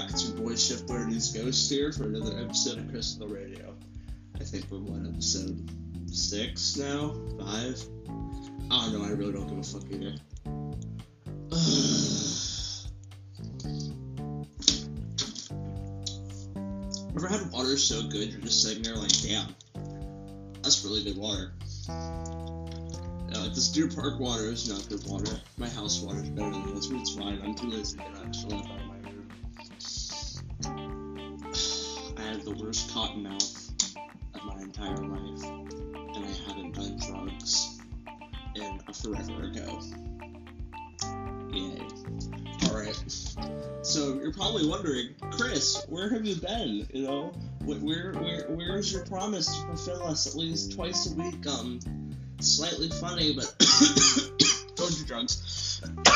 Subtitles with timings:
[0.00, 0.10] back.
[0.10, 3.74] It's your boy Chef Birdie's Ghost here for another episode of the Radio.
[4.34, 5.70] I think we're on episode
[6.10, 7.14] six now?
[7.38, 7.82] Five?
[8.70, 10.14] Ah, don't know, I really don't give a fuck either.
[17.16, 19.54] Ever had water so good you're just sitting there like, damn,
[20.62, 21.54] that's really good water.
[21.88, 25.40] Yeah, like this Deer Park water is not good water.
[25.56, 27.40] My house water is better than this, but it's fine.
[27.42, 28.62] I'm too lazy to get actually
[32.46, 33.72] the worst cotton mouth
[34.34, 37.80] of my entire life, and I haven't done drugs
[38.54, 39.80] in a forever ago.
[41.50, 41.80] Yay.
[42.68, 43.04] Alright.
[43.82, 46.86] So you're probably wondering, Chris, where have you been?
[46.92, 47.32] You know,
[47.64, 51.44] where where where is your promise to fulfill us at least twice a week?
[51.48, 51.80] Um,
[52.38, 53.52] slightly funny, but
[54.76, 55.80] don't do drugs.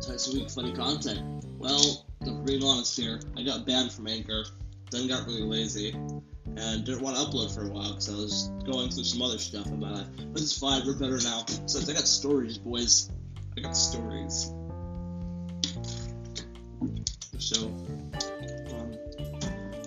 [0.00, 1.44] twice a week funny content.
[1.58, 2.05] Well,
[2.46, 4.44] to be honest here, I got banned from Anchor,
[4.90, 8.50] then got really lazy, and didn't want to upload for a while because I was
[8.64, 10.06] going through some other stuff in my life.
[10.32, 11.44] But it's fine, we're better now.
[11.66, 13.10] So I got stories, boys.
[13.56, 14.52] I got stories.
[17.38, 18.96] So, um,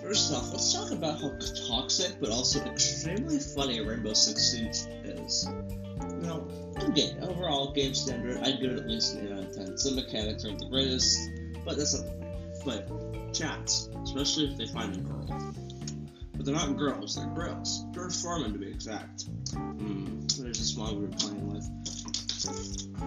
[0.00, 1.32] first off, let's talk about how
[1.68, 5.48] toxic but also extremely funny Rainbow Six Siege is.
[6.10, 7.16] You know, good game.
[7.22, 9.78] Overall, game standard, I'd give it at least an 8 out of 10.
[9.78, 11.18] Some mechanics aren't the greatest,
[11.64, 12.19] but that's point.
[12.64, 12.88] But,
[13.32, 15.54] chats, especially if they find a girl.
[16.34, 17.84] But they're not girls, they're girls.
[17.92, 19.24] George Foreman, to be exact.
[19.52, 21.64] Hmm, there's this one we were playing with.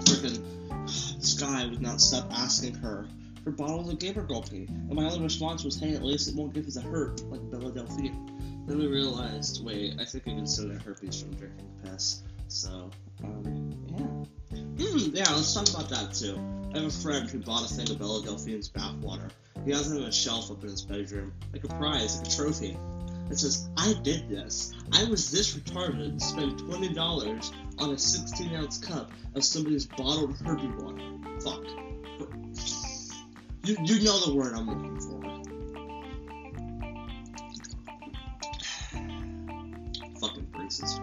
[0.05, 3.07] Freaking, this guy would not stop asking her
[3.43, 4.09] for bottles of pee.
[4.09, 7.41] And my only response was, hey, at least it won't give us a herp like
[7.51, 8.65] Bella Delphine.
[8.65, 12.23] Then we realized, wait, I think I can still get herpes from drinking piss.
[12.47, 12.89] So,
[13.23, 14.85] um, yeah.
[14.85, 16.39] Hmm, yeah, let's talk about that too.
[16.73, 19.29] I have a friend who bought a thing of Bella Delphine's bathwater.
[19.65, 22.77] He has on a shelf up in his bedroom, like a prize, like a trophy.
[23.29, 24.73] It says, I did this.
[24.91, 30.35] I was this retarded to spend $20 on a 16 ounce cup of somebody's bottled
[30.37, 31.01] herpes water.
[31.41, 31.63] Fuck.
[33.65, 35.21] You, you know the word I'm looking for.
[40.19, 40.99] Fucking braces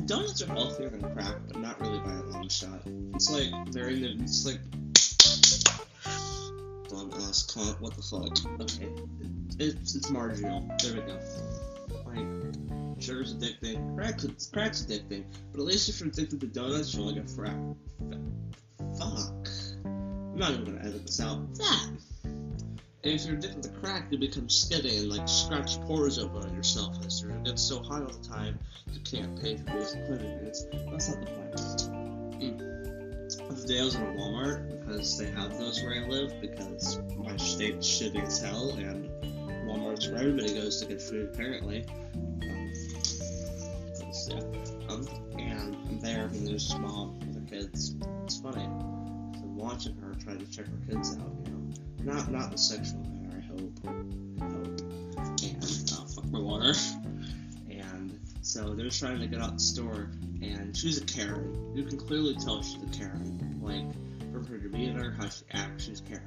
[0.00, 2.82] donuts are healthier than crack, but not really by a long shot.
[3.14, 4.16] It's like the.
[4.20, 4.60] It's like.
[6.94, 8.60] On, ask Con- what the fuck?
[8.60, 8.88] Okay,
[9.58, 10.66] it's it's marginal.
[10.82, 11.18] There we go.
[12.06, 13.96] Like, sugar's addicting.
[13.96, 15.24] Crack's crack's addicting.
[15.52, 17.76] But at least if you're addicted to donuts, you'll like a frack.
[18.98, 19.48] Fuck.
[19.84, 21.54] I'm not even gonna edit this out.
[21.56, 21.90] That.
[23.06, 26.54] And if you're addicted to crack, you become skinny and like scratch pores open on
[26.54, 28.58] yourself as get so high all the time
[28.92, 30.66] you can't pay for basic living needs.
[30.90, 31.52] That's not the point.
[32.42, 33.66] Mm.
[33.66, 37.36] The I was in a Walmart because they have those where I live because my
[37.36, 39.08] state's shitty as hell and
[39.66, 41.84] Walmart's where everybody goes to get food apparently.
[42.14, 42.72] Um,
[44.28, 44.40] yeah.
[44.88, 45.06] Um,
[45.38, 47.94] and I'm there and there's this mom with her kids.
[48.24, 48.64] It's funny.
[48.64, 52.12] I'm watching her trying to check her kids out, you know.
[52.12, 53.72] Not not a sexual manner, I hope.
[54.40, 54.80] I hope.
[55.42, 56.74] And oh fuck my water.
[58.46, 60.08] So they're trying to get out the store
[60.40, 61.72] and she's a Karen.
[61.74, 63.58] You can clearly tell she's a Karen.
[63.60, 63.92] Like
[64.32, 66.22] from her demeanor, how she acts, she's Karen.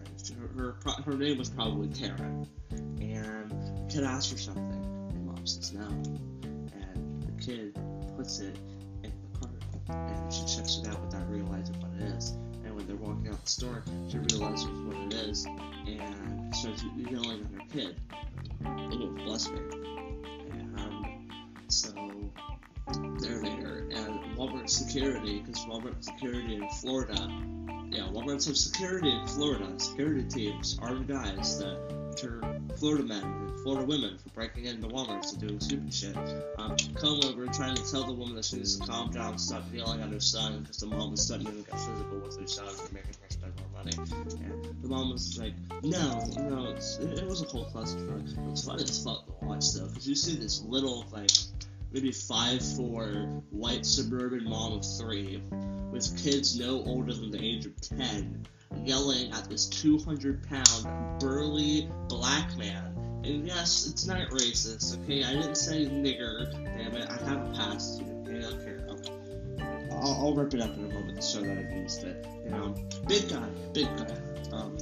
[0.57, 2.45] Her her, her name was probably Karen.
[2.71, 5.87] And the kid asks her something, and mom says no.
[5.87, 7.79] And the kid
[8.17, 8.57] puts it
[9.01, 9.53] in the cart,
[9.87, 12.31] and she checks it out without realizing what it is.
[12.65, 15.45] And when they're walking out the store, she realizes what it is,
[15.87, 17.95] and starts yelling at her kid.
[18.65, 19.59] Oh, bless me.
[24.39, 27.29] Walmart security, because Walmart security in Florida,
[27.89, 31.77] yeah, Walmart's have security in Florida, security teams, armed guys that
[32.15, 32.39] deter
[32.77, 36.15] Florida men and Florida women for breaking into Walmarts and doing stupid shit.
[36.57, 39.63] Um, come over trying to tell the woman that she needs to calm down, stop
[39.73, 42.67] yelling at her son, because the mom was starting to get physical with her son
[42.67, 43.91] for making her spend more money.
[44.45, 45.53] And the mom was like,
[45.83, 48.31] no, no, it, it was a whole clusterfuck.
[48.31, 51.31] It was funny as fuck to watch though, because you see this little, like,
[51.91, 53.07] maybe five four
[53.49, 55.41] white suburban mom of three
[55.91, 58.47] with kids no older than the age of 10
[58.83, 62.95] yelling at this 200 pound burly black man.
[63.25, 65.23] And yes it's not racist okay?
[65.23, 67.09] I didn't say nigger damn it.
[67.09, 69.13] I have a past you okay okay
[69.91, 72.25] I'll, I'll, I'll rip it up in a moment to show that i've used it
[72.45, 72.75] you know?
[73.07, 74.15] Big guy big guy.
[74.51, 74.77] Um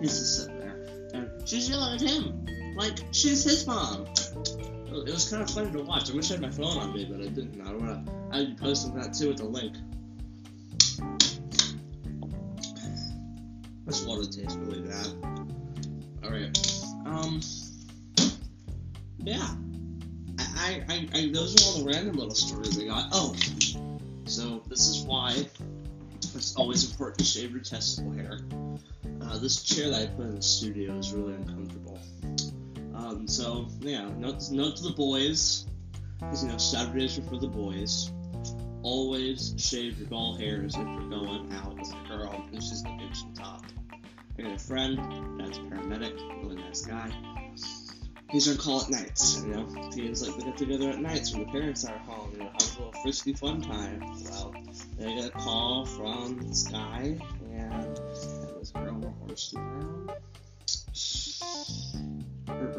[0.00, 0.76] he's just sitting there.
[1.14, 2.46] And she's yelling at him
[2.76, 4.06] like she's his mom
[5.06, 6.10] it was kind of funny to watch.
[6.10, 7.60] I wish I had my phone on me, but I didn't.
[7.60, 8.04] I don't wanna.
[8.32, 9.74] I'd be posting that too with the link.
[13.86, 15.06] This water tastes really bad.
[16.22, 16.74] All right.
[17.06, 17.40] Um.
[19.18, 19.48] Yeah.
[20.60, 23.08] I, I, I, those are all the random little stories I got.
[23.12, 23.34] Oh,
[24.26, 25.46] so this is why
[26.34, 28.40] it's always important to shave your testicle hair.
[29.22, 31.98] Uh, this chair that I put in the studio is really uncomfortable.
[33.08, 35.66] Um, so yeah, note, note to the boys,
[36.18, 38.12] because you know Saturdays are for the boys.
[38.82, 42.90] Always shave your ball hairs if you're going out with a girl This is the
[42.90, 43.64] bitch on top.
[44.38, 47.10] I got a friend that's a paramedic, really nice guy.
[48.30, 49.90] He's gonna call at nights, you know.
[49.92, 52.76] Feels like they get together at nights when the parents are home, you know, have
[52.76, 54.00] a little frisky fun time.
[54.24, 54.54] Well,
[54.98, 57.18] they get a call from this guy,
[57.52, 57.96] and
[58.60, 60.12] this girl were horsed around.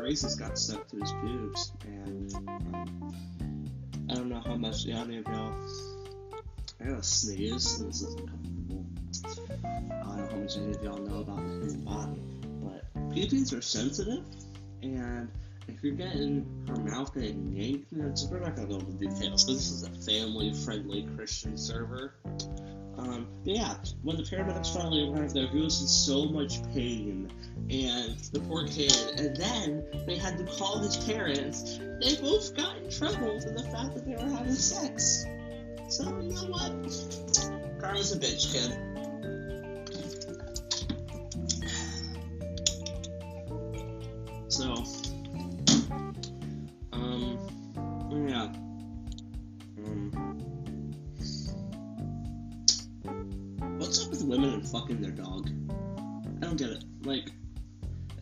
[0.09, 3.13] Braces got stuck to his pubes, and um,
[4.09, 5.53] I don't know how much any of y'all.
[6.81, 7.77] I gotta sneeze.
[7.77, 8.88] This is uncomfortable.
[9.23, 12.21] I don't know how much any of y'all know about the human body,
[12.63, 14.23] but pubes are sensitive,
[14.81, 15.29] and
[15.67, 17.94] if you're getting her mouth getting yanked,
[18.31, 22.15] we're not gonna go into details because this is a family-friendly Christian server.
[22.97, 27.31] Um, yeah, when the paramedics finally arrived there, he was in so much pain,
[27.69, 31.80] and the poor kid, and then they had to call his parents.
[32.01, 35.25] They both got in trouble for the fact that they were having sex.
[35.89, 36.71] So you know what?
[37.80, 38.88] Karma's a bitch, kid.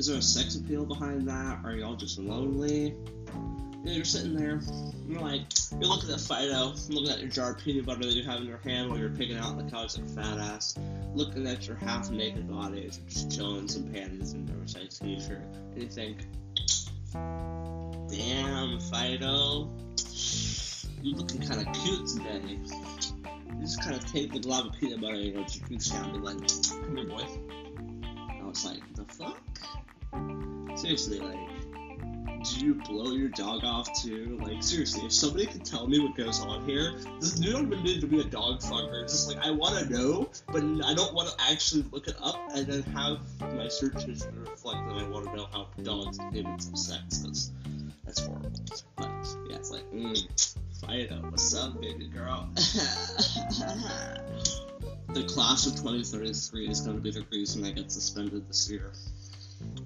[0.07, 1.59] Is there a sex appeal behind that?
[1.65, 2.95] Are y'all just lonely?
[2.95, 4.61] You know, you're sitting there,
[5.05, 8.23] you're like, you're looking at Fido, looking at your jar of peanut butter that you
[8.23, 10.79] have in your hand while you're picking out the couch like fat ass,
[11.13, 15.43] looking at your half naked body just chilling some panties and oversized t shirt,
[15.73, 16.19] and you think,
[18.09, 19.67] damn, Fido,
[21.01, 22.41] you're looking kind of cute today.
[22.45, 26.19] You just kind of take the glob of peanut butter and you goose and be
[26.19, 26.37] like,
[26.69, 27.25] come here, boy.
[27.89, 29.41] And I was like, the fuck?
[30.75, 31.47] Seriously, like,
[32.43, 34.39] do you blow your dog off too?
[34.41, 38.07] Like, seriously, if somebody could tell me what goes on here, this, you don't to
[38.07, 39.03] be a dog fucker.
[39.03, 42.15] It's just like, I want to know, but I don't want to actually look it
[42.21, 43.19] up and then have
[43.55, 47.17] my search history reflect that I want to know how dogs and humans have sex,
[47.19, 47.51] because
[48.05, 48.51] that's horrible.
[48.95, 49.09] But,
[49.49, 52.49] yeah, it's like, mm, Fido, what's up, baby girl?
[55.13, 58.91] the class of 2033 is going to be the reason I get suspended this year.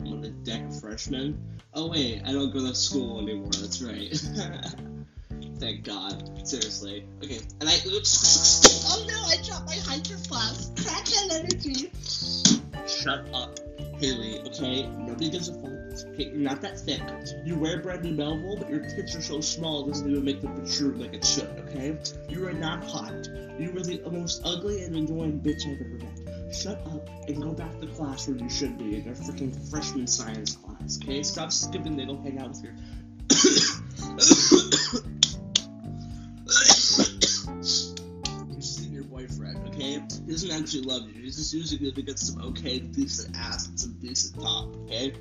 [0.06, 1.38] On the deck of freshmen.
[1.73, 3.50] Oh wait, I don't go to school anymore.
[3.51, 4.12] That's right.
[5.59, 6.47] Thank God.
[6.47, 7.06] Seriously.
[7.23, 8.89] Okay, and I oops.
[8.91, 10.73] Oh no, I dropped my hydro flask.
[10.75, 11.91] Crackhead energy.
[12.88, 13.59] Shut up,
[14.00, 14.39] Haley.
[14.47, 15.71] Okay, nobody gives a fuck.
[16.13, 17.01] Okay, you're not that thick.
[17.45, 20.56] You wear Brandy Melville, but your tits are so small it doesn't even make them
[20.56, 21.50] protrude like it should.
[21.69, 21.97] Okay,
[22.27, 23.13] you are not hot.
[23.59, 26.20] You are the most ugly and annoying bitch I've ever met.
[26.51, 30.06] Shut up and go back to class where you should be in your freaking freshman
[30.06, 31.00] science class.
[31.01, 31.95] Okay, stop skipping.
[31.95, 32.74] They don't hang out with your.
[38.91, 39.93] Your boyfriend, okay?
[39.93, 41.24] He doesn't actually love you.
[41.24, 45.13] He's just using you to get some okay, decent ass and some decent top, okay?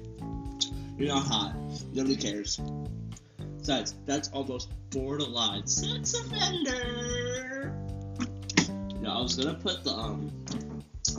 [0.99, 1.54] You're not hot.
[1.92, 2.60] Nobody cares.
[3.58, 7.72] Besides, that's almost borderline sex offender.
[9.00, 10.30] No, I was gonna put the um,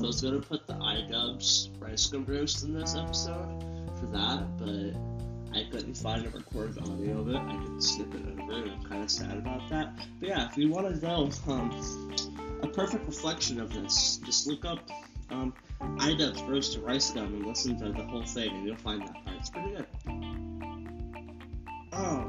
[0.04, 3.64] I was gonna put the iDubbbz rice gum roast in this episode
[4.00, 7.36] for that, but I couldn't find a recorded audio of it.
[7.36, 9.96] I could snip it over, and I'm kind of sad about that.
[10.20, 12.16] But yeah, if you want to know um,
[12.64, 14.80] a perfect reflection of this, just look up
[15.30, 19.14] um, iDubbbz roast rice gum and listen to the whole thing, and you'll find that
[19.24, 19.38] part.
[19.38, 19.86] It's pretty good.
[21.94, 22.24] Oh,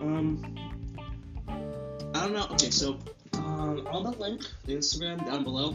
[0.00, 0.56] um,
[2.14, 2.46] I don't know.
[2.52, 2.96] Okay, so
[3.34, 5.74] um, the link, the Instagram down below,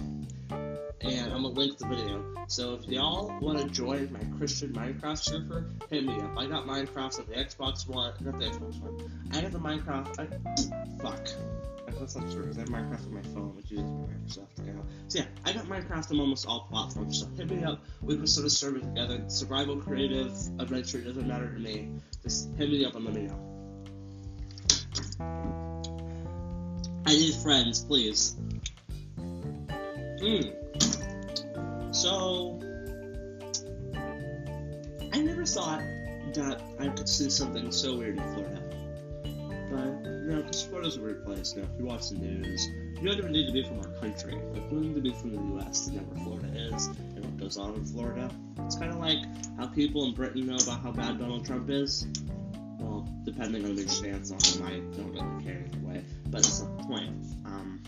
[1.04, 2.24] and I'm gonna link the video.
[2.48, 6.38] So if y'all want to join my Christian Minecraft server, hit me up.
[6.38, 9.12] I got Minecraft on the Xbox One, not the Xbox One.
[9.32, 10.20] I got the Minecraft.
[10.20, 11.28] I, fuck.
[12.00, 12.52] That's not true.
[12.54, 14.86] I have Minecraft on my phone, which uses Microsoft account.
[15.08, 17.20] So yeah, I got Minecraft on almost all platforms.
[17.20, 17.84] So hit me up.
[18.02, 19.24] We can sort of serve it together.
[19.28, 21.92] Survival, creative, adventure—it doesn't matter to me.
[22.24, 23.40] Just hit me up and let me know.
[27.06, 28.36] I need friends, please.
[30.20, 30.93] Hmm.
[31.94, 32.60] So,
[35.14, 35.82] I never thought
[36.34, 38.64] that I could see something so weird in Florida.
[40.34, 41.56] No, because Florida's a weird place.
[41.56, 42.68] Now, if you watch the news,
[43.02, 44.34] you don't even need to be from our country.
[44.34, 45.86] Like, you need to be from the U.S.
[45.86, 48.32] to know where Florida is and what goes on in Florida.
[48.66, 49.18] It's kind of like
[49.58, 52.08] how people in Britain know about how bad Donald Trump is.
[52.80, 56.04] Well, depending on their stance on him, I don't really care either way.
[56.28, 57.10] But it's not the point.
[57.46, 57.84] Um,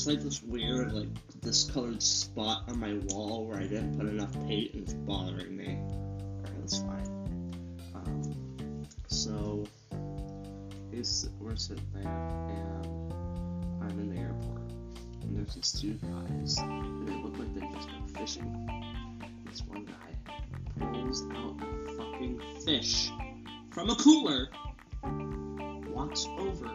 [0.00, 1.08] it's like this weird, like,
[1.42, 5.76] discolored spot on my wall where I didn't put enough paint and it's bothering me.
[5.76, 7.52] Alright, that's fine.
[7.94, 9.66] Um, so,
[10.90, 13.12] he's, we're sitting there, and
[13.82, 14.62] I'm in the airport,
[15.20, 19.20] and there's these two guys, and they look like they just got fishing.
[19.44, 20.32] This one guy
[20.78, 23.10] pulls out a fucking fish
[23.70, 24.48] from a cooler,
[25.92, 26.70] walks over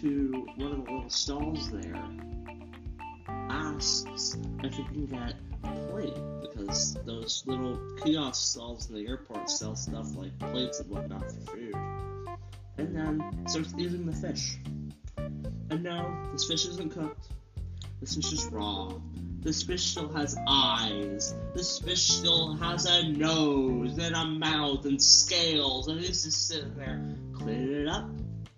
[0.00, 2.02] to one of the little stalls there,
[3.50, 9.50] asks if he can get a plate because those little kiosk stalls in the airport
[9.50, 11.74] sell stuff like plates and whatnot for food.
[12.78, 14.56] And then starts eating the fish.
[15.18, 17.28] And no, this fish isn't cooked.
[18.00, 18.94] This fish is raw.
[19.40, 21.34] This fish still has eyes.
[21.54, 26.74] This fish still has a nose and a mouth and scales, and he's just sitting
[26.76, 28.08] there cleaning it up,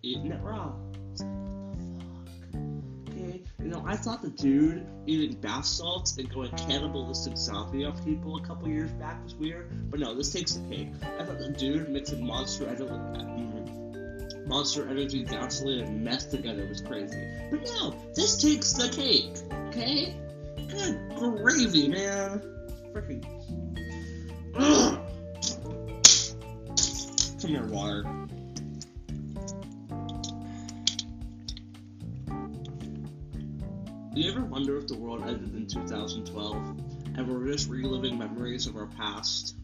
[0.02, 0.72] eating it raw.
[3.92, 8.66] I thought the dude eating bath salts and going cannibalistic zombie on people a couple
[8.66, 10.88] years back was weird, but no, this takes the cake.
[11.02, 12.86] I thought the dude mixing Monster Energy,
[14.46, 17.22] Monster Energy, gasoline, and meth together was crazy.
[17.50, 19.36] But no, this takes the cake.
[19.68, 20.16] Okay,
[20.70, 22.40] good gravy, man.
[22.94, 23.22] Freaking.
[27.42, 28.21] Come here, water.
[34.14, 36.54] Do you ever wonder if the world ended in 2012
[37.16, 39.56] and we're just reliving memories of our past?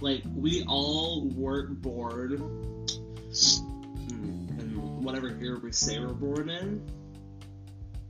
[0.00, 2.84] Like, we all weren't born
[3.30, 6.84] mm, in whatever year we say we're born in,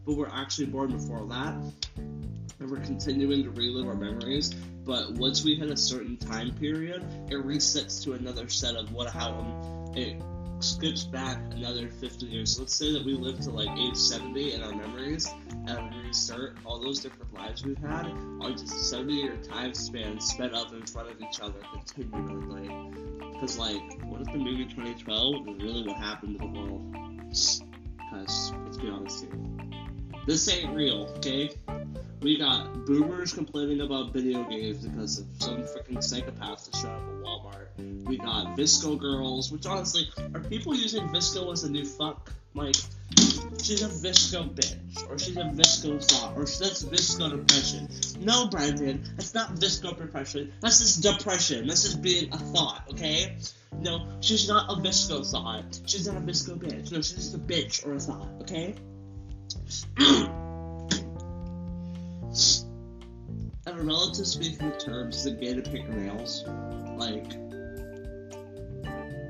[0.06, 1.54] but we're actually born before that,
[1.96, 4.54] and we're continuing to relive our memories.
[4.86, 9.10] But once we hit a certain time period, it resets to another set of what
[9.10, 10.22] how it
[10.60, 12.58] skips back another 50 years.
[12.58, 15.32] Let's say that we live to like age 70 in our memories,
[15.66, 18.06] and we restart all those different lives we've had
[18.40, 22.68] are just 70 year time span sped up in front of each other continually.
[23.32, 26.92] Because, like, what if the movie 2012 is really what happened to the world?
[27.28, 27.62] Because,
[28.64, 29.38] let's be honest here.
[30.26, 31.50] This ain't real, okay?
[32.20, 37.02] We got boomers complaining about video games because of some freaking psychopath that showed up
[37.02, 38.06] at Walmart.
[38.06, 42.32] We got VSCO girls, which honestly, are people using VSCO as a new fuck?
[42.54, 42.74] Like,
[43.62, 47.88] she's a VSCO bitch, or she's a VSCO thought, or that's VSCO depression.
[48.24, 50.54] No, Brandon, that's not VSCO depression.
[50.62, 51.66] That's just depression.
[51.66, 53.36] That's just being a thought, okay?
[53.78, 55.80] No, she's not a VSCO thought.
[55.84, 56.92] She's not a VSCO bitch.
[56.92, 58.74] No, she's just a bitch or a thought, okay?
[63.66, 66.44] A relative speaking terms it gay to paint your nails?
[66.96, 67.30] Like,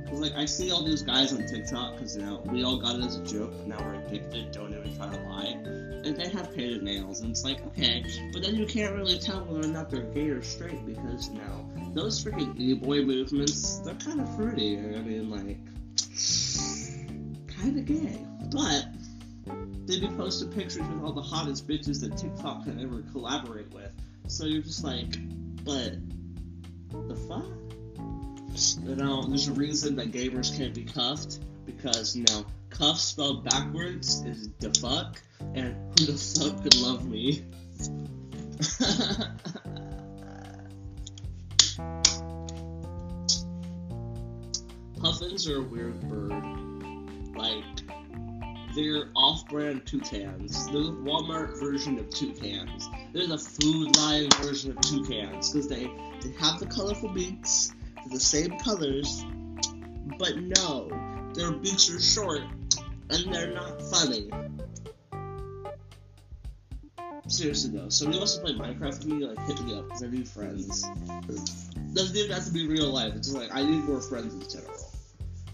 [0.08, 2.96] cause like I see all these guys on TikTok, cause you know we all got
[2.96, 3.54] it as a joke.
[3.64, 4.50] Now we're addicted.
[4.50, 5.56] Don't even try to lie.
[6.04, 9.44] And they have painted nails, and it's like okay, but then you can't really tell
[9.44, 13.94] whether or not they're gay or straight because you know those freaking e-boy movements, they're
[13.94, 14.78] kind of fruity.
[14.78, 15.58] I mean, like,
[17.56, 18.18] kind of gay,
[18.52, 18.88] but
[19.86, 23.92] they be posting pictures with all the hottest bitches that TikTok can ever collaborate with.
[24.26, 25.16] So you're just like,
[25.64, 25.94] but
[26.90, 27.46] the fuck?
[28.84, 33.44] You know, there's a reason that gamers can't be cuffed because you know, cuff spelled
[33.44, 35.20] backwards is the fuck,
[35.54, 37.44] and who the fuck could love me?
[45.00, 46.32] Puffins are a weird bird.
[47.36, 47.64] Like,
[48.76, 50.66] they're off-brand toucans.
[50.66, 52.88] The Walmart version of toucans.
[53.14, 55.90] They're the Food Lion version of toucans because they
[56.22, 59.24] they have the colorful beaks, they're the same colors,
[60.18, 60.90] but no,
[61.34, 62.42] their beaks are short
[63.10, 64.30] and they're not funny.
[67.28, 70.08] Seriously though, somebody wants to play Minecraft with me, like hit me up because I
[70.08, 70.82] need friends.
[71.94, 73.14] Doesn't even have to be real life.
[73.16, 74.92] It's like I need more friends in general.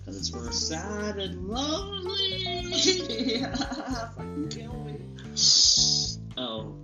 [0.05, 2.32] Cause we're sad and lonely.
[6.39, 6.75] Oh,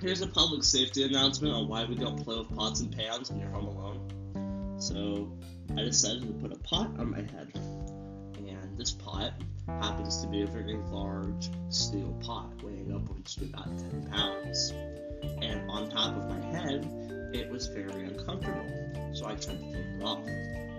[0.00, 3.40] here's a public safety announcement on why we don't play with pots and pans when
[3.40, 4.78] you're home alone.
[4.80, 5.30] So,
[5.76, 9.34] I decided to put a pot on my head, and this pot
[9.66, 14.72] happens to be a very large steel pot weighing upwards to about 10 pounds.
[15.42, 16.88] And on top of my head
[17.32, 18.66] it was very uncomfortable.
[19.12, 20.20] So I tried to take it off.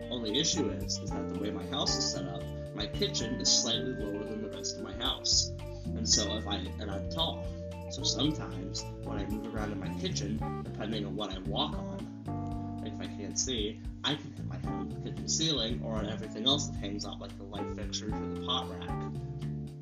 [0.10, 2.43] Only issue is, is that the way my house is set up,
[2.81, 5.51] my kitchen is slightly lower than the rest of my house.
[5.85, 7.45] And so if I, and I'm tall.
[7.91, 12.79] So sometimes when I move around in my kitchen, depending on what I walk on,
[12.81, 15.93] like if I can't see, I can hit my head on the kitchen ceiling or
[15.97, 18.89] on everything else that hangs out, like the light fixtures or the pot rack.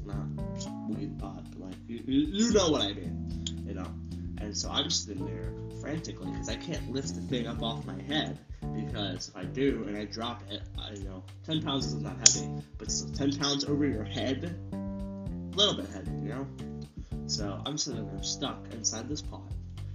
[0.04, 3.88] Not weed pot, but like, you, you, you know what I mean, you know?
[4.40, 8.02] And so I'm sitting there frantically because I can't lift the thing up off my
[8.02, 8.38] head
[8.74, 12.18] because if I do and I drop it, I you know 10 pounds is not
[12.18, 16.48] heavy, but still 10 pounds over your head, a little bit heavy, you know.
[17.28, 19.44] So I'm sitting there stuck inside this pot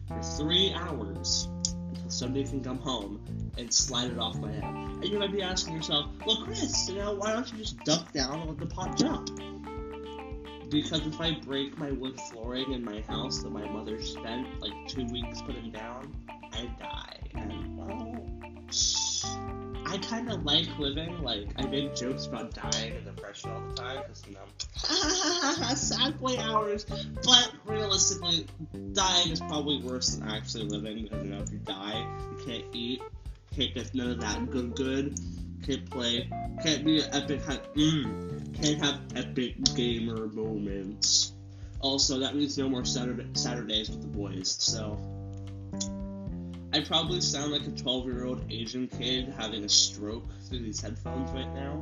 [0.09, 1.49] for three hours
[1.89, 3.25] until somebody can come home
[3.59, 4.65] and slide it off my head.
[4.65, 8.13] And you might be asking yourself, well, Chris, you know, why don't you just duck
[8.13, 9.31] down and let the pot jump?
[10.71, 14.73] Because if I break my wood flooring in my house that my mother spent like
[14.89, 16.15] two weeks putting down,
[16.53, 17.14] I die.
[19.95, 21.23] I kind of like living.
[21.23, 24.41] Like I make jokes about dying and depression all the time because you know,
[25.77, 26.85] sad boy hours.
[26.85, 28.47] But realistically,
[28.93, 32.65] dying is probably worse than actually living because you know if you die, you can't
[32.73, 33.03] eat,
[33.55, 35.17] can't get none of that good good,
[35.65, 36.29] can't play,
[36.61, 41.35] can't be an epic, mm, can't have epic gamer moments.
[41.79, 44.57] Also, that means no more Saturday, Saturdays with the boys.
[44.59, 44.99] So.
[46.75, 50.81] I probably sound like a 12 year old Asian kid having a stroke through these
[50.81, 51.81] headphones right now.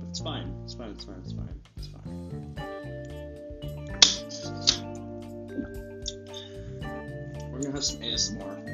[0.00, 0.54] But it's fine.
[0.64, 0.92] It's fine.
[0.92, 1.20] It's fine.
[1.22, 1.60] It's fine.
[1.76, 2.54] It's fine.
[7.52, 8.65] We're gonna have some ASMR.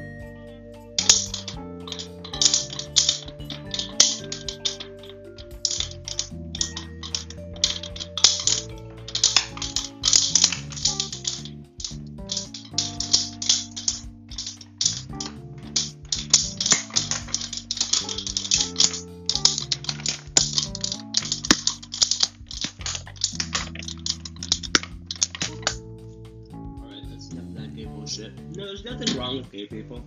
[28.55, 30.03] No, there's nothing wrong with gay people.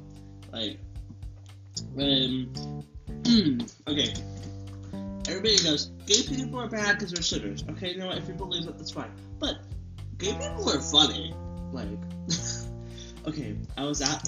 [0.53, 0.79] Like,
[1.99, 2.53] um,
[3.89, 4.15] okay.
[5.29, 7.65] Everybody goes, gay people are bad because they're sinners.
[7.71, 8.19] Okay, you know what?
[8.19, 9.11] If you believe that, that's fine.
[9.39, 9.57] But
[10.19, 11.35] gay people are funny.
[11.73, 11.89] Like,
[13.27, 14.23] okay, I was at,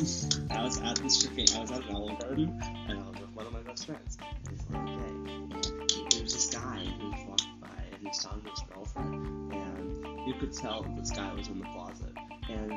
[0.51, 3.31] I was at this freaking, I was at an Olive Garden, and I was with
[3.31, 4.17] one of my best friends.
[4.17, 6.09] Gay.
[6.11, 10.53] There was this guy who walked by, and he saw his girlfriend, and you could
[10.53, 12.13] tell that this guy was in the closet.
[12.49, 12.73] And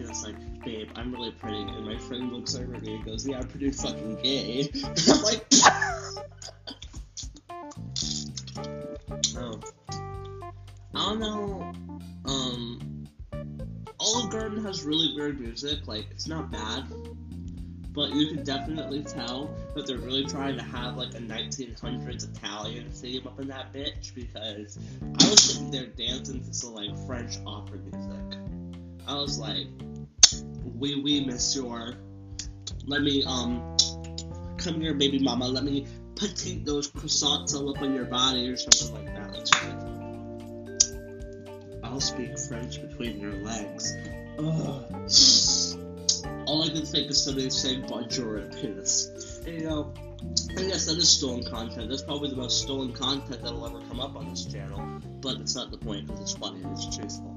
[0.00, 1.60] he was like, babe, I'm really pretty.
[1.60, 4.70] And my friend looks over at me and goes, yeah, I'm pretty fucking gay.
[4.84, 5.46] I'm like,
[9.36, 9.60] oh.
[10.94, 11.72] I don't know.
[12.24, 13.06] Um,
[13.98, 15.86] Olive Garden has really weird music.
[15.86, 16.84] Like, it's not bad.
[17.92, 22.88] But you can definitely tell that they're really trying to have like a 1900s Italian
[22.88, 27.36] theme up in that bitch because I was sitting there dancing to some like French
[27.44, 28.38] opera music.
[29.08, 29.66] I was like,
[30.80, 31.96] "We, we, monsieur.
[32.86, 33.76] Let me um,
[34.56, 35.46] come here, baby mama.
[35.46, 39.20] Let me petite those croissants all up on your body or something like that."
[41.82, 43.94] I'll speak French between your legs.
[44.38, 44.84] Ugh.
[46.46, 49.42] All I can think is somebody saying bonjour penis.
[49.44, 49.92] And, you know,
[50.56, 51.90] I guess that is stolen content.
[51.90, 55.00] That's probably the most stolen content that'll ever come up on this channel.
[55.20, 57.36] But it's not the point because it's funny and it's truthful.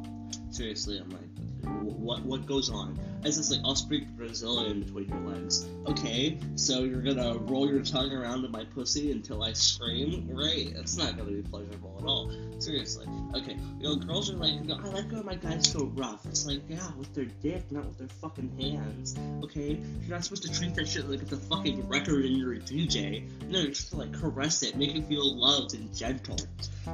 [0.52, 1.33] Seriously, I'm like,
[1.64, 3.00] what what goes on?
[3.24, 5.66] It's just like I'll speak Brazilian between your legs.
[5.88, 10.28] Okay, so you're gonna roll your tongue around in my pussy until I scream?
[10.34, 12.32] Great, it's not gonna be pleasurable at all.
[12.60, 13.08] Seriously.
[13.34, 16.26] Okay, you know, girls are like, I like when my guys go rough.
[16.26, 19.16] It's like, yeah, with their dick, not with their fucking hands.
[19.44, 22.54] Okay, you're not supposed to treat that shit like it's a fucking record and you're
[22.54, 23.24] a DJ.
[23.50, 26.38] No, you're supposed to like caress it, make it feel loved and gentle.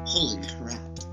[0.06, 1.09] Holy crap.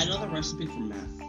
[0.00, 1.20] I know the recipe for meth,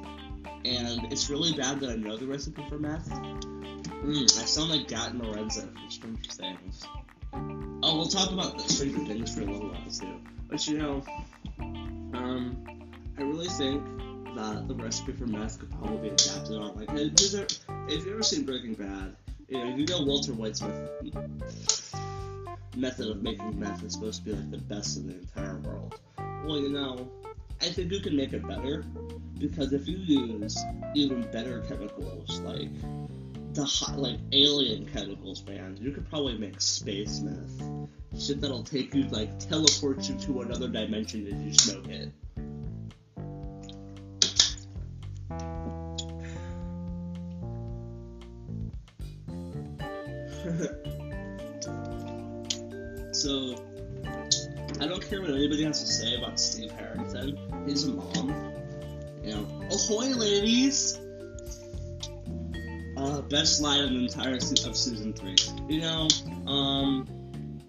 [0.64, 3.10] and it's really bad that I know the recipe for meth.
[3.10, 6.88] Mm, I sound like Gat Lorenzo from Stranger Things.
[7.34, 10.22] Oh, we'll talk about the Stranger Things for a little while too.
[10.50, 11.04] But you know,
[11.60, 12.64] um,
[13.18, 13.84] I really think
[14.38, 16.78] that the recipe for meth could probably be adapted on.
[16.78, 19.18] Like, if you've ever seen Breaking Bad,
[19.50, 20.62] you know, you know Walter White's
[22.78, 26.00] method of making meth is supposed to be like the best in the entire world.
[26.46, 27.12] Well, you know,
[27.62, 28.84] I think you can make it better
[29.38, 30.58] because if you use
[30.96, 32.70] even better chemicals, like
[33.54, 37.62] the hot, like alien chemicals, man, you could probably make space meth.
[38.20, 42.12] Shit that'll take you, like, teleport you to another dimension if you smoke it.
[53.16, 53.71] so
[54.82, 57.38] I don't care what anybody has to say about Steve Harrington.
[57.68, 58.52] He's a mom.
[59.24, 61.00] You know, ahoy, ladies!
[62.98, 65.36] Uh, best line of the entire se- of season three.
[65.70, 66.08] You know,
[66.48, 67.08] um,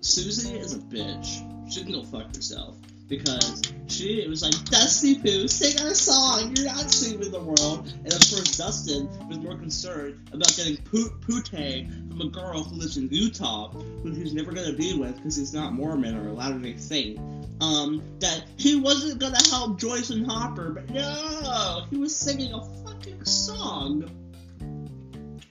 [0.00, 1.70] Susie is a bitch.
[1.70, 2.76] She can go fuck herself
[3.08, 6.54] because she was like, Dusty Pooh, sing our song.
[6.56, 7.92] You're not saving the world.
[8.04, 12.96] And of course, Dustin was more concerned about getting poo- from a girl who lives
[12.96, 17.18] in Utah, who he's never gonna be with because he's not Mormon or allowed anything.
[17.60, 22.64] Um, that he wasn't gonna help Joyce and Hopper, but no, he was singing a
[22.84, 24.10] fucking song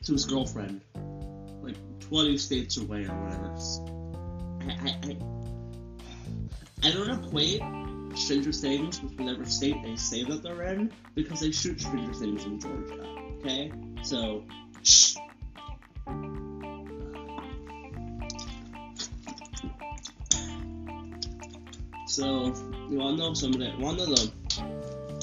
[0.03, 0.81] to his girlfriend,
[1.61, 3.55] like 20 states away or whatever.
[4.61, 7.61] I, I, I, I don't equate
[8.15, 12.43] Stranger Things with whatever state they say that they're in because they shoot Stranger Things
[12.45, 13.05] in Georgia.
[13.39, 13.71] Okay,
[14.03, 14.43] so.
[14.83, 15.15] shh.
[22.11, 22.53] So
[22.89, 23.71] you to know somebody?
[23.71, 24.31] To know the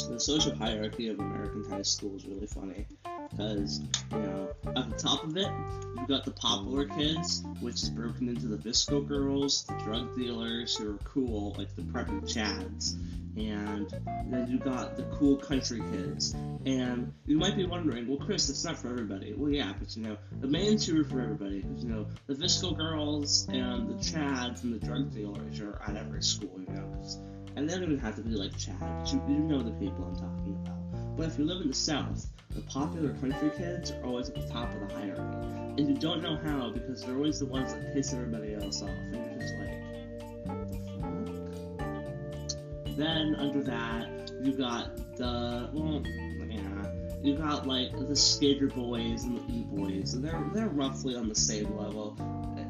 [0.08, 2.86] the social hierarchy of American high school is really funny
[3.30, 3.80] because
[4.12, 5.48] you know at the top of it
[5.96, 10.76] you've got the popular kids, which is broken into the VSCO girls, the drug dealers
[10.76, 12.96] who are cool, like the preppy chads,
[13.36, 13.88] and
[14.30, 16.34] then you got the cool country kids.
[16.66, 19.32] And you might be wondering, well, Chris, that's not for everybody.
[19.32, 22.34] Well, yeah, but you know the main two are for everybody because you know the
[22.34, 27.00] VSCO girls and the chads and the drug dealers are at every school, you know.
[27.56, 29.08] and they don't even have to be like Chad.
[29.08, 31.16] You, you know the people I'm talking about.
[31.16, 32.26] But if you live in the South,
[32.58, 35.22] the popular country kids are always at the top of the hierarchy.
[35.78, 38.88] And you don't know how because they're always the ones that piss everybody else off.
[38.88, 39.80] And you're just like,
[42.84, 42.92] the?
[42.96, 46.02] Then under that, you got the, well,
[46.48, 46.90] yeah,
[47.22, 50.14] you got like the skater boys and the e-boys.
[50.14, 52.16] And they're, they're roughly on the same level.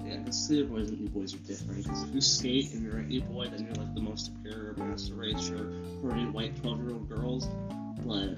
[0.05, 1.83] Yeah, because skater boys and e-boys are different.
[1.83, 5.14] Because if you skate and you're an e-boy, then you're like the most superior master
[5.14, 5.51] race
[6.03, 7.48] pretty white 12 year old girls.
[8.05, 8.37] But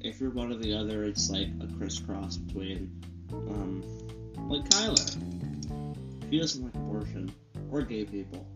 [0.00, 2.90] if you're one or the other, it's like a crisscross between,
[3.32, 3.82] um,
[4.48, 6.30] like Kyler.
[6.30, 7.32] He doesn't like abortion
[7.70, 8.46] or gay people.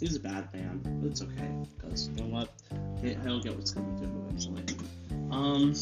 [0.00, 2.52] He's a bad man, but it's okay because you know what?
[3.02, 4.62] He- He'll get what's coming to him eventually.
[5.30, 5.74] Um.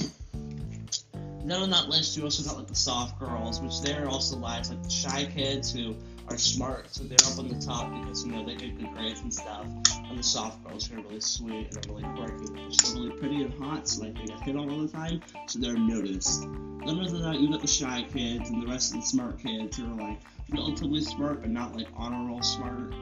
[1.45, 4.69] Then on that list, you also got like the soft girls, which they're also lives
[4.69, 5.95] like the shy kids who
[6.29, 9.21] are smart, so they're up on the top because you know they get good grades
[9.21, 9.65] and stuff.
[10.09, 13.43] And the soft girls are really sweet and are really quirky, they're still really pretty
[13.43, 16.43] and hot, so they get hit on all the time, so they're noticed.
[16.43, 19.39] Then other than that, you got the shy kids and the rest of the smart
[19.39, 22.95] kids who are like relatively smart but not like honor roll smart.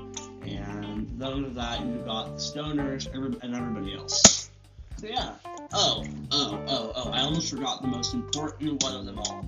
[0.47, 4.51] And then under that, you got the stoners and everybody else.
[4.97, 5.35] So yeah.
[5.73, 7.11] Oh, oh, oh, oh!
[7.11, 9.45] I almost forgot the most important one of them all.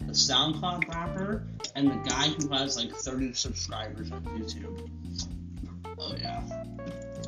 [0.00, 4.88] The SoundCloud rapper and the guy who has like 30 subscribers on YouTube.
[5.98, 6.42] Oh yeah.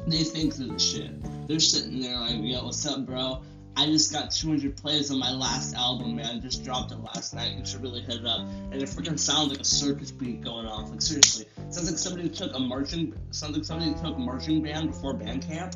[0.07, 1.49] They think they're the shit.
[1.49, 3.43] They're sitting there like, yo, what's up, bro?
[3.77, 6.40] I just got 200 plays on my last album, man.
[6.40, 7.55] Just dropped it last night.
[7.59, 8.40] You should really hit it up.
[8.40, 10.90] And it freaking sounds like a circus beat going off.
[10.90, 14.88] Like seriously, sounds like somebody took a marching, sounds like somebody took a marching band
[14.88, 15.75] before band camp,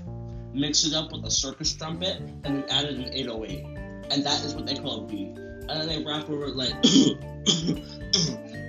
[0.53, 3.64] mixed it up with a circus trumpet, and then added an 808.
[4.11, 5.37] And that is what they call a beat.
[5.37, 6.75] And then they rap over it like,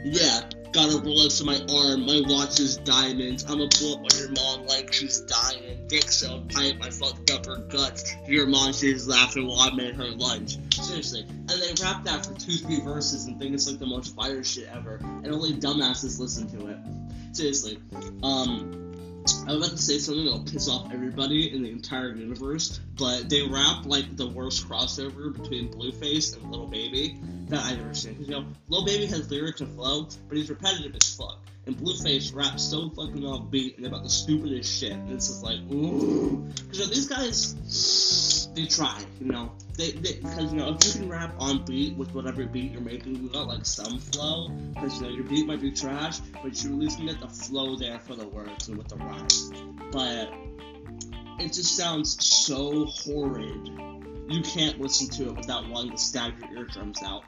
[0.06, 4.20] yeah, got a Rolex on my arm, my watch is diamonds, I'ma pull up on
[4.20, 8.74] your mom like she's dying, dick so tight, I fucked up her guts, your mom
[8.74, 10.58] she's laughing while I made her lunch.
[10.74, 11.26] Seriously.
[11.28, 14.44] And they rap that for two, three verses and think it's like the most fire
[14.44, 16.78] shit ever, and only dumbasses listen to it.
[17.36, 17.80] Seriously.
[18.24, 18.89] Um,
[19.48, 23.30] I was about to say something that'll piss off everybody in the entire universe, but
[23.30, 28.16] they rap like the worst crossover between Blueface and Lil Baby that I've ever seen.
[28.16, 31.40] 'Cause, you know, Lil Baby has lyrics and flow, but he's repetitive as fuck.
[31.70, 34.94] And Blueface raps so fucking off beat and about the stupidest shit.
[34.94, 36.44] And it's just like, ooh.
[36.72, 39.52] Because these guys, they try, you know.
[39.78, 42.82] They, they, because you know, if you can rap on beat with whatever beat you're
[42.82, 44.50] making, you got like some flow.
[44.50, 47.76] Because you know, your beat might be trash, but you at least get the flow
[47.76, 49.92] there for the words and with the rhyme.
[49.92, 50.34] But
[51.38, 53.68] it just sounds so horrid.
[54.28, 57.26] You can't listen to it without wanting to stab your eardrums out.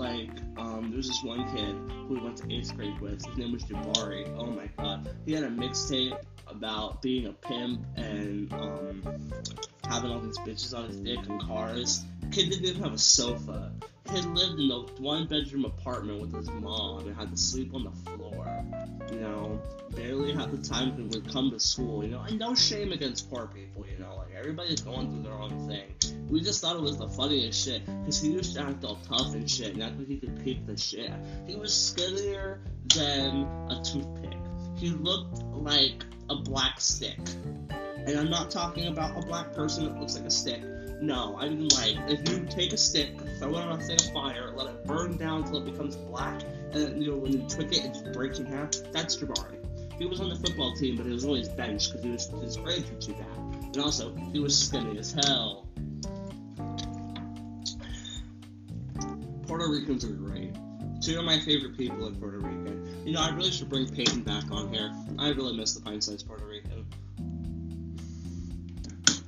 [0.00, 1.76] Like, um, there's this one kid
[2.08, 3.22] who we went to eighth grade with.
[3.22, 4.34] His name was Jabari.
[4.38, 5.06] Oh my god.
[5.26, 9.02] He had a mixtape about being a pimp and um,
[9.86, 12.02] having all these bitches on his dick and cars.
[12.32, 13.72] Kid didn't even have a sofa.
[14.06, 17.84] Kid lived in a one bedroom apartment with his mom and had to sleep on
[17.84, 18.64] the floor.
[19.12, 19.60] You know,
[19.94, 22.02] barely had the time to come to school.
[22.02, 23.84] You know, and no shame against poor people.
[23.86, 26.19] You know, like everybody's going through their own thing.
[26.30, 29.34] We just thought it was the funniest shit because he used to act all tough
[29.34, 31.10] and shit, and act like he could kick the shit.
[31.48, 32.60] He was skinnier
[32.94, 34.38] than a toothpick.
[34.76, 37.18] He looked like a black stick.
[37.68, 40.62] And I'm not talking about a black person that looks like a stick.
[41.02, 44.12] No, I mean like if you take a stick, throw it on a thing of
[44.12, 47.38] fire, let it burn down until it becomes black, and then you know when you
[47.48, 48.70] twick it, it just breaks in half.
[48.92, 49.56] That's Jabari.
[49.98, 52.56] He was on the football team, but he was always benched because he was his
[52.56, 53.64] grades were too bad.
[53.64, 55.66] And also, he was skinny as hell.
[59.60, 60.54] Puerto Ricans are great.
[61.02, 62.74] Two of my favorite people in Puerto Rico.
[63.04, 64.90] You know, I really should bring Peyton back on here.
[65.18, 66.86] I really miss the Pine Size Puerto Rican.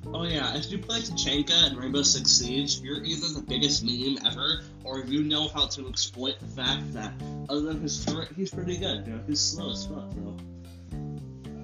[0.07, 4.27] Oh yeah, if you play Tachanka in Rainbow Six Siege, you're either the biggest meme
[4.27, 7.13] ever, or you know how to exploit the fact that
[7.51, 9.07] other than his turret, he's pretty good.
[9.07, 10.35] You know, he's slow as fuck, bro.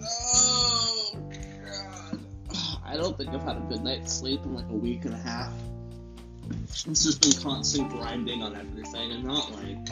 [0.03, 1.31] Oh
[1.65, 2.21] god.
[2.85, 5.19] I don't think I've had a good night's sleep in like a week and a
[5.19, 5.55] half.
[6.51, 9.89] It's just been constant grinding on everything, and not like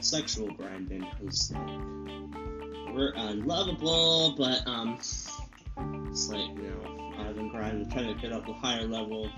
[0.00, 7.90] sexual grinding, because like, we're unlovable, but um, it's like you know I've been grinding,
[7.90, 9.30] trying to get up a higher level,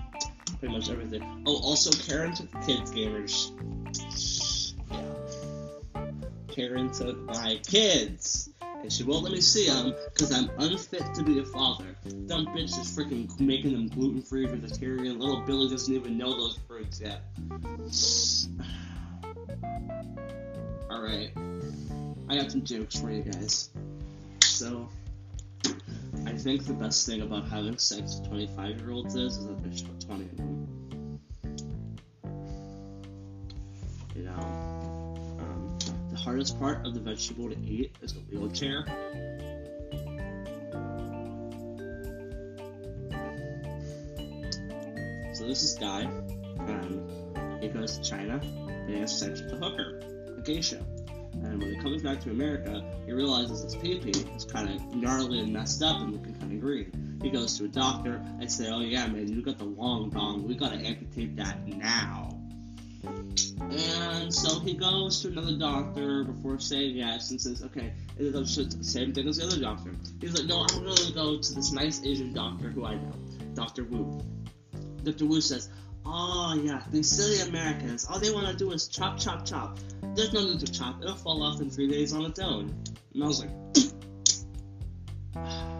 [0.59, 1.43] pretty much everything.
[1.45, 3.51] Oh, also Karen took kids gamers.
[4.91, 6.11] Yeah,
[6.47, 8.49] Karen took my kids
[8.83, 11.95] and she won't let me see them because I'm unfit to be a father.
[12.27, 15.19] Dumb bitch is freaking making them gluten free, vegetarian.
[15.19, 17.21] Little Billy doesn't even know those fruits yet.
[20.91, 21.31] Alright.
[22.29, 23.69] I got some jokes for you guys.
[24.43, 24.89] So,
[26.25, 29.63] I think the best thing about having sex with 25 year olds is, is that
[29.63, 30.82] there's 20 of them.
[36.33, 38.83] Hardest part of the vegetable to eat is the wheelchair.
[45.35, 46.05] So this is guy,
[46.57, 47.07] um,
[47.61, 50.01] he goes to China and has sex with a hooker,
[50.35, 50.83] a geisha.
[51.33, 55.39] And when he comes back to America, he realizes his pee-pee is kind of gnarly
[55.39, 57.19] and messed up and looking kind of green.
[57.21, 60.47] He goes to a doctor and say, "Oh yeah, man, you got the long dong.
[60.47, 62.22] We gotta amputate that now."
[64.23, 68.45] And so he goes to another doctor before saying yes and says, okay, and the
[68.81, 69.91] same thing as the other doctor.
[70.21, 73.11] He's like, no, I'm going to go to this nice Asian doctor who I know,
[73.53, 73.83] Dr.
[73.83, 74.21] Wu.
[75.03, 75.25] Dr.
[75.25, 75.67] Wu says,
[76.05, 79.77] oh yeah, these silly Americans, all they want to do is chop, chop, chop.
[80.15, 82.73] There's no need to chop, it'll fall off in three days on its own.
[83.13, 83.49] And I was like,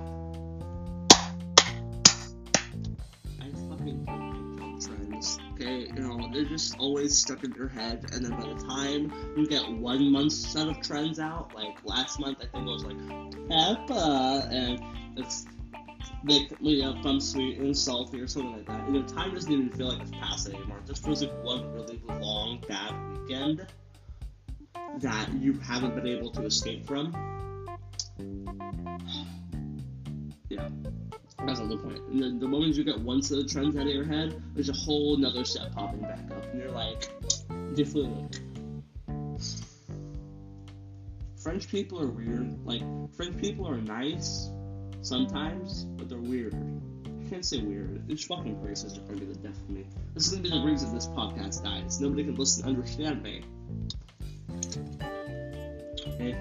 [6.43, 10.11] they're just always stuck in your head, and then by the time you get one
[10.11, 12.97] month's set of trends out, like last month, I think it was like
[13.49, 14.83] Peppa, and
[15.17, 15.45] it's
[16.25, 18.87] like you know, fun, sweet, and salty, or something like that.
[18.87, 20.79] You know, time doesn't even feel like it's passing anymore.
[20.79, 23.65] It just feels like one really long, bad weekend
[24.97, 27.15] that you haven't been able to escape from.
[30.49, 30.69] Yeah.
[31.45, 32.07] That's not the point.
[32.07, 34.73] The, the moment you get one set of trends out of your head, there's a
[34.73, 37.09] whole another set popping back up, and you're like,
[37.75, 38.39] different.
[41.41, 42.65] French people are weird.
[42.65, 42.81] Like
[43.13, 44.49] French people are nice
[45.01, 46.55] sometimes, but they're weird.
[47.05, 48.01] I can't say weird.
[48.09, 49.85] It's fucking racist gonna be the death of me.
[50.13, 51.99] This is gonna be the reason this podcast dies.
[51.99, 53.43] Nobody can listen and understand me.
[56.07, 56.37] Okay?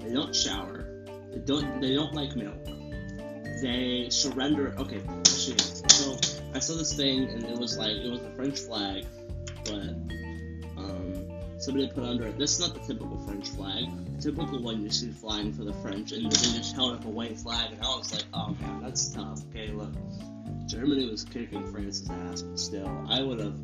[0.00, 1.04] They don't shower.
[1.32, 1.80] They don't.
[1.80, 2.77] They don't like milk
[3.60, 4.74] they surrender.
[4.78, 5.60] Okay, shit.
[5.60, 6.16] So
[6.54, 9.04] I saw this thing, and it was like it was a French flag,
[9.64, 9.94] but
[10.76, 12.38] um, somebody put under it.
[12.38, 13.84] This is not the typical French flag.
[14.16, 17.08] The typical one you see flying for the French, and they just held up a
[17.08, 19.40] white flag, and I was like, oh man, that's tough.
[19.50, 19.92] Okay, look,
[20.66, 23.58] Germany was kicking France's ass, but still, I would have.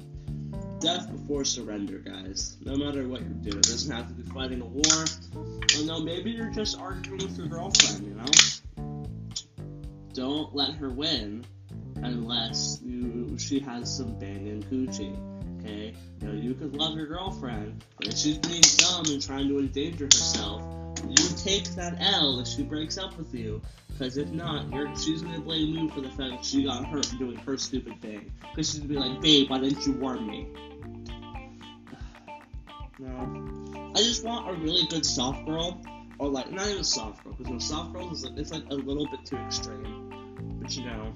[0.80, 2.58] Death before surrender, guys.
[2.62, 5.04] No matter what you're doing, it doesn't have to be fighting a war.
[5.32, 8.26] Well, no, maybe you're just arguing with your girlfriend, you know?
[10.14, 11.44] Don't let her win
[11.96, 15.18] unless you she has some banging coochie.
[15.60, 15.94] Okay?
[16.20, 19.58] You know, you could love your girlfriend, but if she's being dumb and trying to
[19.58, 20.62] endanger herself,
[21.08, 23.60] you take that L if she breaks up with you.
[23.88, 24.66] Because if not,
[24.98, 28.32] she's gonna blame you for the fact that she got hurt doing her stupid thing.
[28.40, 30.48] Because she's gonna be like, babe, why didn't you warn me?
[32.98, 33.92] no.
[33.94, 35.80] I just want a really good soft girl
[36.18, 38.64] or like not even soft girl, because you know, soft girl is like, it's like
[38.70, 40.58] a little bit too extreme.
[40.60, 41.12] But you know,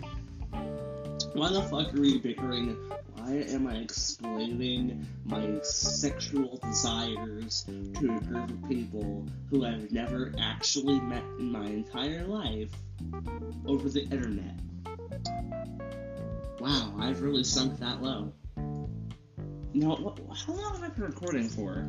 [1.34, 2.76] why the fuck are we bickering?
[3.16, 10.32] Why am I explaining my sexual desires to a group of people who I've never
[10.40, 12.70] actually met in my entire life
[13.66, 14.54] over the internet?
[16.58, 18.32] Wow, I've really sunk that low.
[19.74, 21.86] No, what, how long have I been recording for?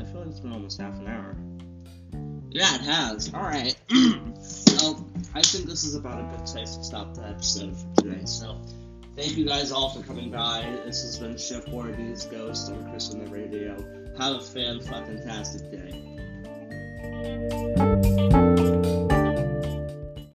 [0.00, 1.36] I feel like it's been almost half an hour.
[2.50, 3.34] Yeah, it has.
[3.34, 3.76] Alright.
[3.90, 8.22] well, I think this is about a good place to stop the episode for today.
[8.24, 8.58] So,
[9.14, 10.62] thank you guys all for coming by.
[10.86, 13.76] This has been Chef Wardy's Ghost on Chris on the Radio.
[14.16, 14.80] Have a fan
[15.70, 18.46] day.